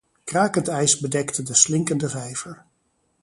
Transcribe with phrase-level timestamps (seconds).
[0.25, 2.65] Krakend ijs bedekte de slinkende vijver.